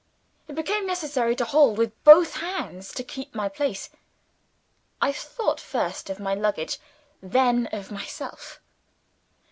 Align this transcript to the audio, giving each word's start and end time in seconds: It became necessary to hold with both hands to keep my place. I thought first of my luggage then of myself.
It 0.47 0.55
became 0.55 0.87
necessary 0.87 1.35
to 1.35 1.45
hold 1.45 1.77
with 1.77 1.93
both 2.03 2.37
hands 2.37 2.91
to 2.93 3.03
keep 3.03 3.35
my 3.35 3.47
place. 3.47 3.91
I 4.99 5.11
thought 5.11 5.59
first 5.61 6.09
of 6.09 6.19
my 6.19 6.33
luggage 6.33 6.79
then 7.21 7.67
of 7.71 7.91
myself. 7.91 8.59